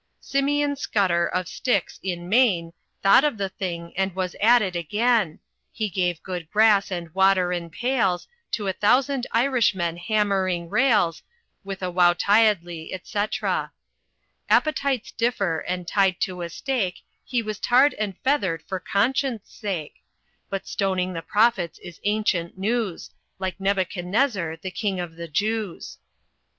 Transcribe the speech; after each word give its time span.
"Simeon 0.19 0.75
Scudder 0.75 1.27
of 1.27 1.47
Styx, 1.47 1.99
in 2.01 2.27
Maine, 2.27 2.73
Thought 3.03 3.23
of 3.23 3.37
the 3.37 3.49
thing 3.49 3.93
and 3.95 4.15
was 4.15 4.35
at 4.41 4.63
it 4.63 4.75
again; 4.75 5.37
He 5.71 5.89
gave 5.89 6.23
good 6.23 6.49
grass 6.49 6.89
and 6.89 7.13
water 7.13 7.51
in 7.53 7.69
pails 7.69 8.27
To 8.53 8.65
a 8.67 8.73
thousand 8.73 9.27
Irishmen 9.31 9.97
hammering 9.97 10.71
rails. 10.71 11.21
With 11.63 11.83
a 11.83 11.93
wowtyiddly, 11.93 12.91
etc. 12.91 13.73
"Appetites 14.49 15.11
differ, 15.11 15.59
and 15.67 15.87
tied 15.87 16.19
to 16.21 16.41
a 16.41 16.49
stake. 16.49 17.03
He 17.23 17.43
was 17.43 17.59
tarred 17.59 17.93
and 17.93 18.17
feathered 18.23 18.63
for 18.63 18.79
Conscience 18.79 19.51
Sake; 19.53 19.97
But 20.49 20.65
stoning 20.67 21.13
the 21.13 21.21
prophets 21.21 21.77
is 21.77 21.99
ancient 22.05 22.57
news, 22.57 23.11
Like 23.37 23.59
Nebuchadnezzar 23.59 24.57
the 24.63 24.71
King 24.71 24.99
of 24.99 25.15
the 25.15 25.27
Jews." 25.27 25.99